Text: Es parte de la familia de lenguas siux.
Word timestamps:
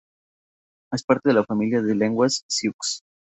Es 0.97 1.03
parte 1.03 1.29
de 1.29 1.35
la 1.35 1.43
familia 1.45 1.83
de 1.83 1.93
lenguas 1.93 2.43
siux. 2.47 3.03